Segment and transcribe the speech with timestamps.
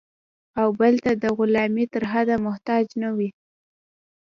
[0.61, 3.29] او بل ته د غلامۍ تر حده محتاج نه وي.